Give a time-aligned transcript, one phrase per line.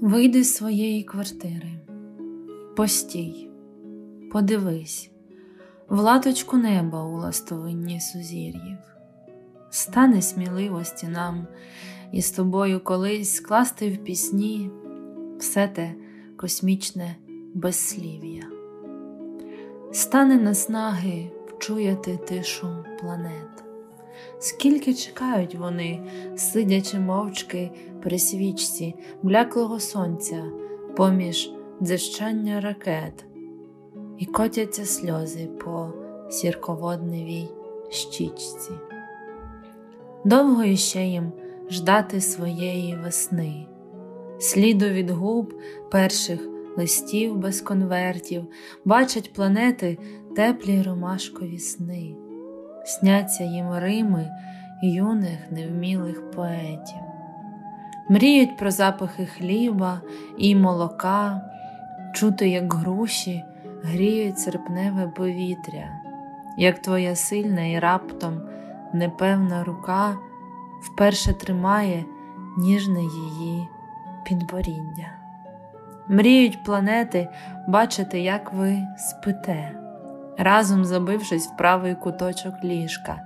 [0.00, 1.70] Вийди з своєї квартири,
[2.76, 3.50] постій,
[4.32, 5.10] подивись,
[5.88, 8.78] в латочку неба у ластовинні сузір'їв,
[9.70, 11.46] стане сміливості нам
[12.12, 14.70] із тобою колись скласти в пісні
[15.38, 15.94] все те
[16.36, 17.16] космічне
[17.54, 18.42] безслів'я,
[19.92, 23.67] стане наснаги вчуяти тишу планет.
[24.38, 26.00] Скільки чекають вони,
[26.36, 27.70] сидячи мовчки
[28.02, 30.44] при свічці бляклого сонця
[30.96, 33.24] поміж дзищання ракет,
[34.18, 35.92] і котяться сльози по
[36.30, 37.48] сірководневій
[37.90, 38.70] щічці.
[40.24, 41.32] Довго іще їм
[41.70, 43.66] ждати своєї весни,
[44.38, 45.54] сліду від губ
[45.90, 48.44] перших листів без конвертів,
[48.84, 49.98] бачать планети
[50.36, 52.16] теплі ромашкові сни
[52.88, 54.30] сняться їм Рими
[54.82, 57.00] юних невмілих поетів,
[58.08, 60.00] мріють про запахи хліба
[60.38, 61.40] і молока,
[62.14, 63.44] чути, як груші
[63.82, 65.88] гріють серпневе повітря,
[66.56, 68.40] як твоя сильна і раптом
[68.92, 70.16] непевна рука
[70.82, 72.04] вперше тримає
[72.58, 73.68] ніжне її
[74.24, 75.08] підборіддя.
[76.08, 77.28] Мріють планети
[77.68, 79.87] бачити, як ви спите
[80.38, 83.20] разом забившись в правий куточок ліжка,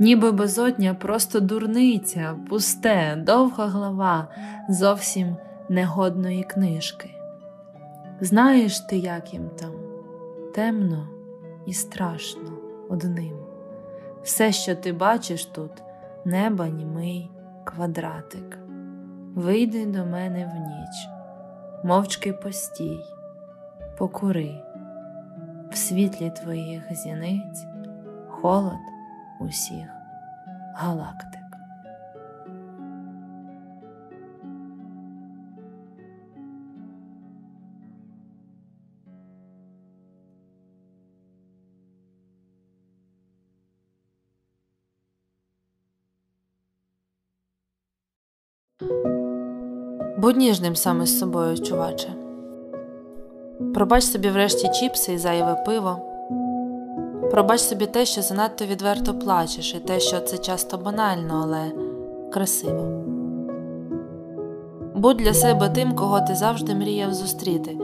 [0.00, 4.28] ніби безодня просто дурниця, пусте, довга глава
[4.68, 5.36] зовсім
[5.68, 7.10] негодної книжки.
[8.20, 9.72] Знаєш ти, як їм там
[10.54, 11.08] темно
[11.66, 12.52] і страшно
[12.88, 13.36] одним.
[14.22, 15.70] Все, що ти бачиш тут,
[16.24, 17.30] неба німий
[17.64, 18.58] квадратик.
[19.34, 21.08] Вийди до мене в ніч,
[21.84, 23.00] мовчки постій,
[23.98, 24.54] покури
[25.72, 27.66] в світлі твоїх зіниць
[28.28, 28.78] холод
[29.40, 29.88] усіх
[30.74, 31.42] галактик.
[50.18, 52.31] Будь ніжним саме з собою, чуваче.
[53.74, 55.98] Пробач собі врешті чіпси і зайве пиво.
[57.30, 61.72] Пробач собі те, що занадто відверто плачеш, і те, що це часто банально, але
[62.32, 63.02] красиво.
[64.94, 67.78] Будь для себе тим, кого ти завжди мріяв зустріти,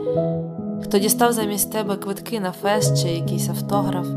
[0.83, 4.07] хто дістав замість тебе квитки на фест чи якийсь автограф.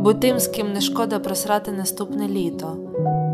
[0.00, 2.76] Будь тим, з ким не шкода просрати наступне літо,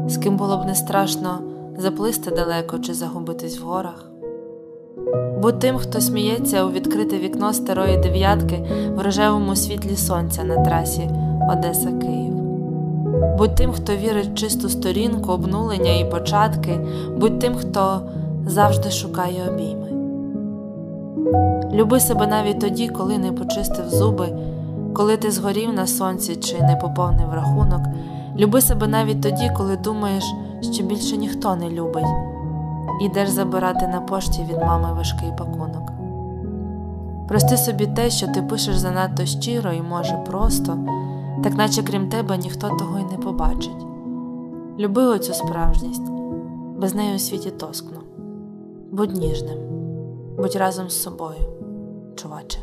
[0.07, 1.39] з ким було б не страшно
[1.79, 4.08] заплисти далеко чи загубитись в горах.
[5.43, 8.67] Будь тим, хто сміється у відкрите вікно старої дев'ятки
[8.97, 11.11] в рожевому світлі сонця на трасі
[11.53, 12.35] Одеса Київ.
[13.39, 16.81] Будь тим, хто вірить в чисту сторінку, обнулення і початки,
[17.17, 18.01] будь тим, хто
[18.47, 19.89] завжди шукає обійми.
[21.73, 24.29] Люби себе навіть тоді, коли не почистив зуби,
[24.95, 27.81] коли ти згорів на сонці чи не поповнив рахунок.
[28.39, 30.25] Люби себе навіть тоді, коли думаєш,
[30.73, 32.38] що більше ніхто не любить.
[33.01, 35.93] Ідеш забирати на пошті від мами важкий пакунок.
[37.29, 40.79] Прости собі те, що ти пишеш занадто щиро і, може, просто,
[41.45, 43.87] так наче крім тебе ніхто того й не побачить.
[44.79, 46.13] Люби оцю справжність,
[46.79, 48.01] без неї у світі тоскно.
[48.93, 49.59] Будь ніжним,
[50.37, 51.41] будь разом з собою,
[52.17, 52.59] чуваче.